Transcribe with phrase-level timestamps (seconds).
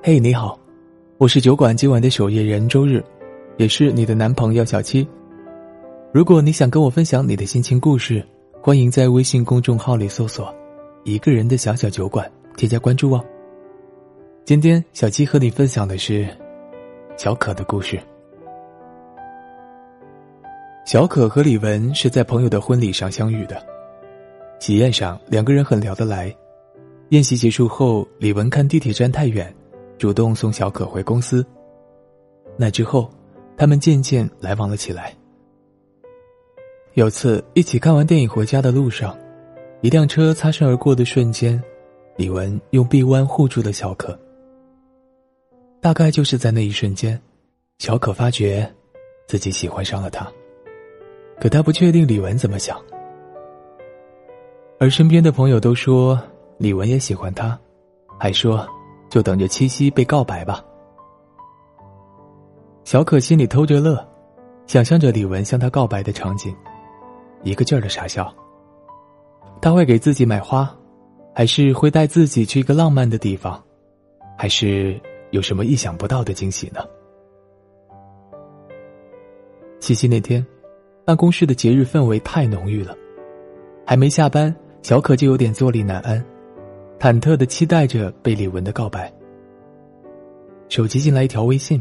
[0.00, 0.58] 嘿，你好，
[1.18, 3.04] 我是酒馆今晚的守夜人周日，
[3.58, 5.06] 也是你的男朋友小七。
[6.14, 8.26] 如果你想跟我分享你的心情故事，
[8.62, 10.50] 欢迎在微信公众号里搜索
[11.04, 12.26] “一个人的小小酒馆”，
[12.56, 13.22] 添加关注哦。
[14.46, 16.26] 今天小七和你分享的是
[17.18, 18.00] 小可的故事。
[20.86, 23.62] 小可和李文是在朋友的婚礼上相遇的，
[24.58, 26.34] 喜宴上两个人很聊得来。
[27.10, 29.54] 宴席结束后，李文看地铁站太远。
[29.98, 31.44] 主动送小可回公司。
[32.56, 33.10] 那之后，
[33.56, 35.12] 他们渐渐来往了起来。
[36.94, 39.18] 有次一起看完电影回家的路上，
[39.80, 41.60] 一辆车擦身而过的瞬间，
[42.16, 44.16] 李文用臂弯护住了小可。
[45.80, 47.20] 大概就是在那一瞬间，
[47.78, 48.72] 小可发觉
[49.26, 50.30] 自己喜欢上了他。
[51.40, 52.80] 可他不确定李文怎么想，
[54.78, 56.20] 而身边的朋友都说
[56.58, 57.58] 李文也喜欢他，
[58.18, 58.66] 还说。
[59.10, 60.62] 就等着七夕被告白吧。
[62.84, 64.06] 小可心里偷着乐，
[64.66, 66.54] 想象着李文向他告白的场景，
[67.42, 68.30] 一个劲儿的傻笑。
[69.62, 70.70] 他会给自己买花，
[71.34, 73.58] 还是会带自己去一个浪漫的地方，
[74.36, 76.80] 还是有什么意想不到的惊喜呢？
[79.80, 80.46] 七夕那天，
[81.06, 82.94] 办公室的节日氛围太浓郁了，
[83.86, 86.24] 还没下班，小可就有点坐立难安。
[86.98, 89.12] 忐忑的期待着被李文的告白。
[90.68, 91.80] 手机进来一条微信，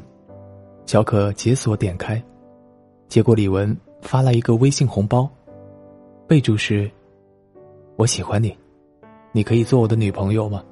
[0.86, 2.22] 小可解锁点开，
[3.08, 5.28] 结果李文发来一个微信红包，
[6.28, 6.90] 备注是
[7.98, 8.56] ：“我喜欢你，
[9.32, 10.64] 你可以做我的女朋友吗？”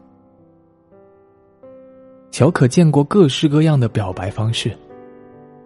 [2.30, 4.72] 小可见过各式各样的表白方式，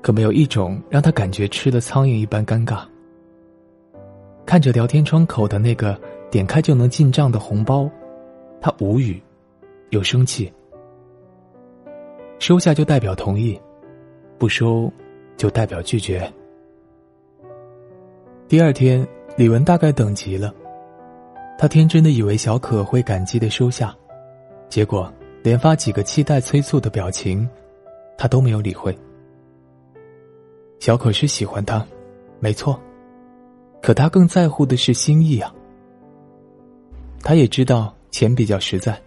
[0.02, 2.84] 可没有一种让他感觉吃了苍蝇一般尴尬。
[4.46, 6.00] 看着聊天窗口的那个
[6.30, 7.90] 点开就能进账的红包。
[8.62, 9.22] 他无语，
[9.90, 10.52] 又生气。
[12.40, 13.60] 收下就代表同意，
[14.38, 14.92] 不收
[15.38, 16.32] 就代表拒绝。
[18.48, 20.54] 第二天，李文大概等急了，
[21.58, 23.96] 他天真的以为小可会感激的收下，
[24.68, 25.12] 结果
[25.44, 27.48] 连发几个期待催促的表情，
[28.18, 28.98] 他都没有理会。
[30.80, 31.86] 小可是喜欢他，
[32.40, 32.80] 没错，
[33.82, 35.54] 可他更在乎的是心意啊。
[37.22, 37.94] 他也知道。
[38.12, 39.00] 钱比较实在，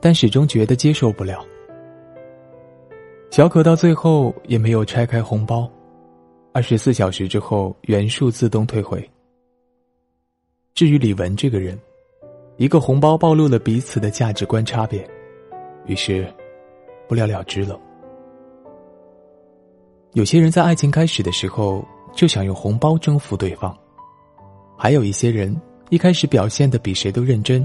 [0.00, 1.40] 但始终觉得接受不了。
[3.30, 5.70] 小可到最后也没有拆开红包，
[6.52, 9.08] 二十四小时之后原数自动退回。
[10.74, 11.78] 至于李文这个人，
[12.56, 15.08] 一个红包暴露了彼此的价值观差别，
[15.86, 16.26] 于是
[17.06, 17.78] 不了了之了。
[20.14, 23.74] 有些人在爱情开始的时候就想用红包征服对方，
[24.76, 25.56] 还有一些人
[25.90, 27.64] 一开始表现的比谁都认真。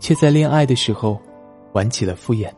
[0.00, 1.20] 却在恋爱的时候，
[1.72, 2.48] 玩起了敷衍。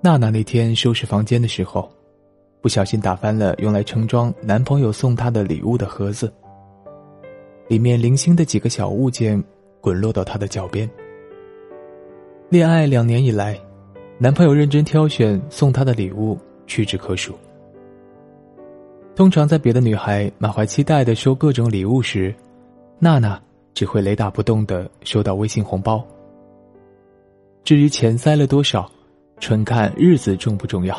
[0.00, 1.90] 娜娜那天收拾房间的时候，
[2.62, 6.32] 不小心打翻了用来盛装男朋友送她的礼物的盒子，
[7.68, 9.42] 里面零星的几个小物件
[9.82, 10.88] 滚落到她的脚边。
[12.48, 13.58] 恋爱两年以来，
[14.18, 17.34] 男朋友认真挑选送她的礼物屈指可数。
[19.14, 22.34] 通常在别的女孩满怀期待的收各种礼物时，
[22.98, 23.40] 娜娜。
[23.74, 26.00] 只会雷打不动的收到微信红包。
[27.64, 28.88] 至于钱塞了多少，
[29.40, 30.96] 纯看日子重不重要。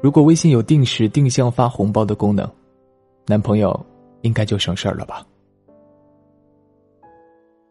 [0.00, 2.48] 如果微信有定时定向发红包的功能，
[3.26, 3.84] 男朋友
[4.20, 5.26] 应该就省事儿了吧。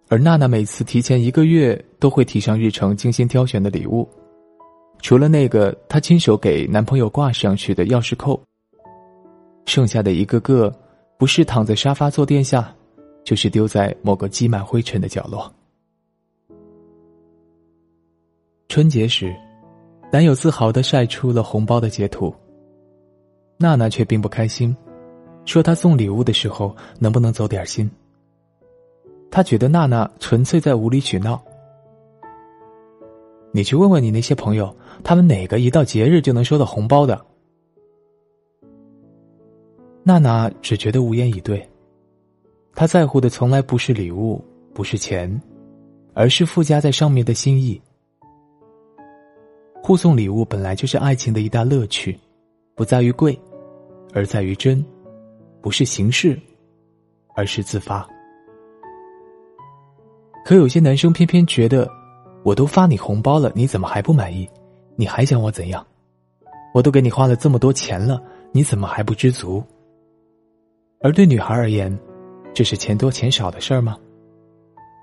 [0.10, 4.06] 而娜娜每次提前一个月都会提上日程精心挑选的礼物，
[5.02, 8.38] 除了那个她亲手给男朋友挂上去的钥匙扣，
[9.66, 10.74] 剩下的一个个，
[11.18, 12.74] 不是躺在沙发坐垫下。
[13.24, 15.54] 就是丢在某个积满灰尘的角落。
[18.68, 19.32] 春节时，
[20.12, 22.34] 男友自豪的晒出了红包的截图。
[23.58, 24.76] 娜娜却并不开心，
[25.46, 27.88] 说他送礼物的时候能不能走点心。
[29.30, 31.40] 他觉得娜娜纯粹在无理取闹。
[33.54, 37.24] 你去问问你那些朋友，他们哪个一到节日就能收到红包的？
[40.04, 41.68] 娜娜只觉得无言以对。
[42.74, 44.44] 他在乎的从来不是礼物，
[44.74, 45.42] 不是钱，
[46.14, 47.80] 而是附加在上面的心意。
[49.84, 52.18] 互送礼物本来就是爱情的一大乐趣，
[52.76, 53.38] 不在于贵，
[54.14, 54.84] 而在于真，
[55.60, 56.40] 不是形式，
[57.36, 58.08] 而是自发。
[60.46, 61.90] 可有些男生偏偏觉得，
[62.44, 64.50] 我都发你红包了，你怎么还不满意？
[64.96, 65.86] 你还想我怎样？
[66.74, 68.22] 我都给你花了这么多钱了，
[68.52, 69.62] 你怎么还不知足？
[71.04, 71.98] 而对女孩而言，
[72.54, 73.98] 这是钱多钱少的事儿吗？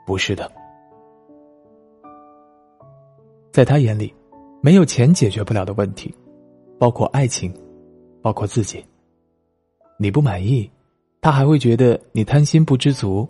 [0.06, 0.50] 不是的，
[3.50, 4.14] 在他眼里，
[4.62, 6.14] 没有钱解决不了的问题，
[6.78, 7.52] 包括爱情，
[8.22, 8.84] 包括自己。
[9.98, 10.70] 你不满意，
[11.20, 13.28] 他还会觉得你贪心不知足。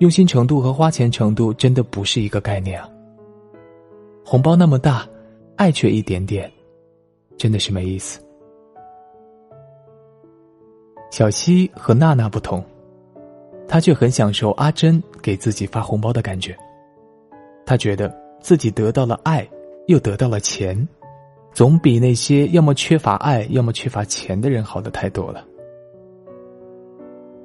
[0.00, 2.90] 用心程度和花钱程度真的不是一个概念啊！
[4.24, 5.08] 红包那么大，
[5.54, 6.50] 爱却一点点，
[7.38, 8.20] 真的是没意思。
[11.10, 12.64] 小西和娜娜不同，
[13.66, 16.56] 她却很享受阿珍给自己发红包的感觉。
[17.64, 19.48] 她觉得自己得到了爱，
[19.86, 20.86] 又得到了钱，
[21.52, 25.44] 总比那些要么缺乏爱，要么缺乏钱的人好的太多了。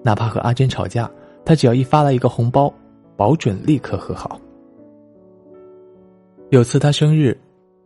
[0.04, 1.10] 哪怕和阿珍吵架。
[1.44, 2.72] 他只要一发来一个红包，
[3.18, 4.40] 保准立刻和好。
[6.52, 7.36] 有次他生日，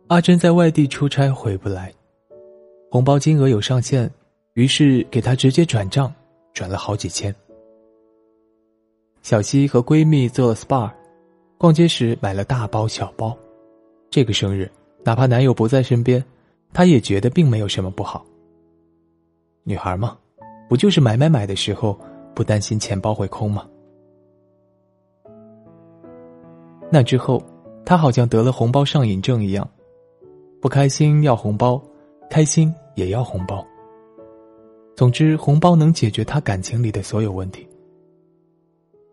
[0.08, 1.90] 阿珍在外地出差回不来，
[2.90, 4.10] 红包金额有上限，
[4.56, 6.10] 于是给他直接转账，
[6.54, 7.34] 转了好几千。
[9.20, 10.90] 小西和闺蜜做了 SPA，
[11.58, 13.36] 逛街时买了大包小包。
[14.08, 14.70] 这个生日，
[15.04, 16.24] 哪怕男友不在身边，
[16.72, 18.24] 她也觉得并没有什么不好。
[19.62, 20.16] 女孩嘛，
[20.70, 21.96] 不就是买买买的时候。
[22.34, 23.66] 不担心钱包会空吗？
[26.92, 27.42] 那之后，
[27.82, 29.66] 她好像得了红包上瘾症一样，
[30.60, 31.82] 不开心要红包，
[32.28, 33.66] 开心也要红包。
[34.96, 37.68] 总之，红包能解决他感情里的所有问题。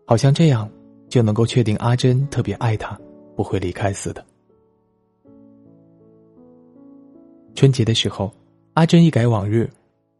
[0.06, 0.68] 好像这样
[1.08, 2.98] 就能够确定阿珍特别爱他，
[3.36, 4.24] 不会离开似的。
[7.54, 8.32] 春节的时候，
[8.72, 9.70] 阿珍一改往日，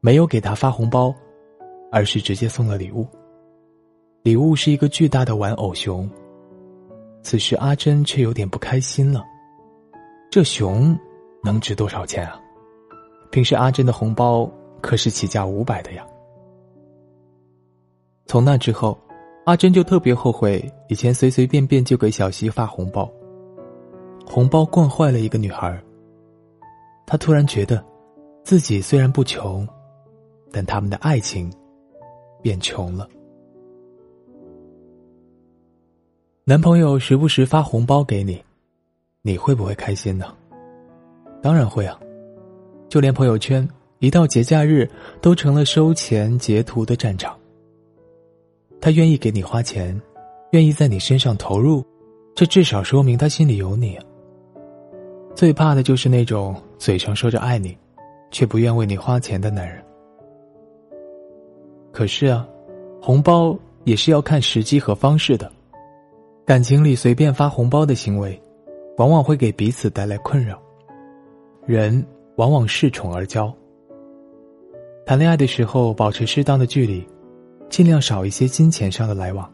[0.00, 1.12] 没有给他发红包。
[1.92, 3.06] 而是直接送了礼物。
[4.24, 6.10] 礼物是一个巨大的玩偶熊。
[7.22, 9.24] 此时阿珍却有点不开心了。
[10.28, 10.98] 这熊
[11.40, 12.36] 能值多少钱啊？
[13.30, 14.50] 平时阿珍的红包
[14.84, 16.06] 可是起价五百的呀。
[18.26, 18.98] 从那之后，
[19.46, 23.10] 阿珍就特别后悔以前随随便便就给小西发红包。
[24.26, 25.82] 红包惯坏了一个女孩。
[27.06, 27.82] 她突然觉得，
[28.42, 29.66] 自己虽然不穷，
[30.52, 31.50] 但他们的爱情。
[32.42, 33.08] 变穷了。
[36.44, 38.44] 男朋友时不时发红包给你，
[39.22, 40.26] 你会不会开心呢？
[41.40, 41.98] 当然会啊！
[42.86, 43.66] 就连朋友圈
[44.04, 44.88] 一到节假日
[45.22, 47.34] 都成了收钱截图的战场。
[48.80, 49.98] 他愿意给你花钱，
[50.50, 51.82] 愿意在你身上投入，
[52.34, 53.98] 这至少说明他心里有你。
[55.34, 57.76] 最怕的就是那种嘴上说着爱你，
[58.30, 59.82] 却不愿为你花钱的男人。
[61.90, 62.46] 可是啊，
[63.00, 65.50] 红包也是要看时机和方式的。
[66.44, 68.38] 感情里随便发红包的行为，
[68.98, 70.60] 往往会给彼此带来困扰。
[71.64, 72.04] 人
[72.36, 73.50] 往往恃宠而骄。
[75.06, 77.06] 谈恋爱的时候，保持适当的距离，
[77.68, 79.50] 尽量少一些金钱上的来往，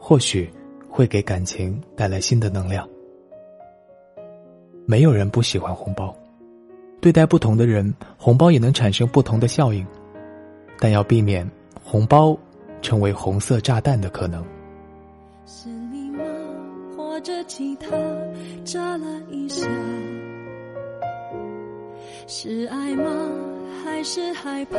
[0.00, 0.50] 或许
[0.88, 2.88] 会给感情带来新的能量。
[4.86, 6.12] 没有人不喜欢红包，
[7.00, 9.86] 对待不同的人，红包也能产生不同的效应，
[10.80, 11.48] 但要避免。
[11.84, 12.36] 红包
[12.82, 14.44] 成为红色炸弹的可能。
[15.46, 16.24] 是你吗？
[16.96, 17.88] 或者其他？
[18.64, 19.68] 炸了一下。
[22.26, 23.04] 是爱吗？
[23.90, 24.78] 还是害怕？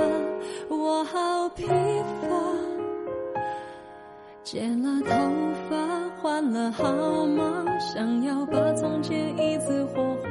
[0.70, 2.30] 我好疲乏。
[4.42, 5.12] 剪了头
[5.70, 10.30] 发，换了号码，想要把从前一次火化，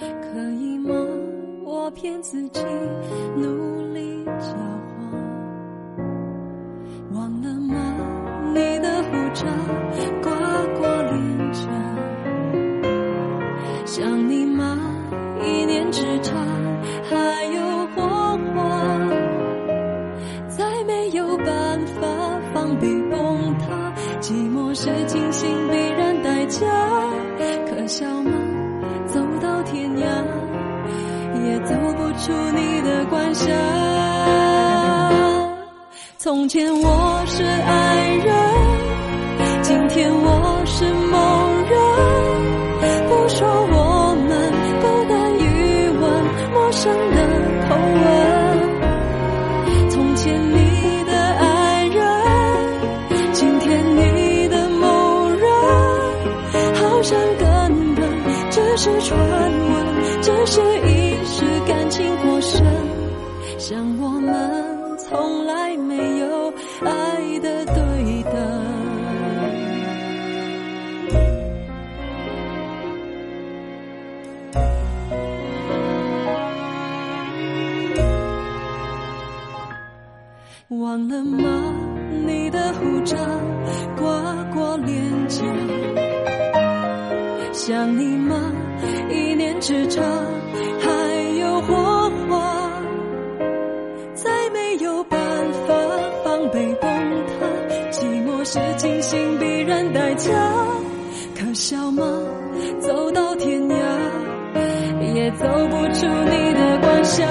[0.00, 0.94] 可以吗？
[1.62, 2.64] 我骗自己，
[3.36, 3.69] 努力
[24.82, 26.66] 是清醒必然代价，
[27.68, 28.32] 可笑吗？
[29.08, 30.06] 走到天涯，
[31.44, 33.52] 也走不出你的管辖。
[36.16, 38.34] 从前我是爱人。
[39.60, 40.39] 今天我
[64.12, 66.52] 我们从来没有
[66.84, 68.34] 爱的对等。
[80.80, 81.74] 忘了吗
[82.26, 83.16] 你的胡渣
[83.96, 85.44] 刮过脸颊。
[87.52, 88.52] 想你吗？
[89.08, 90.02] 一念之差，
[101.70, 102.02] 笑吗？
[102.80, 103.74] 走到天涯，
[105.14, 107.24] 也走不出你的管辖。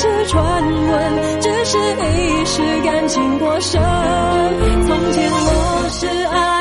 [0.00, 3.82] 是传闻，只是一时感情过深。
[4.86, 6.57] 从前我是爱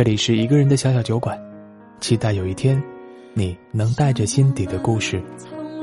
[0.00, 1.38] 这里是一个人的小小酒馆，
[2.00, 2.82] 期待有一天，
[3.34, 5.22] 你能带着心底的故事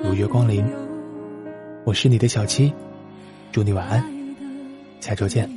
[0.04, 0.66] 如约光临。
[1.86, 2.74] 我是你的小七，
[3.52, 4.04] 祝你晚安，
[5.00, 5.57] 下周见。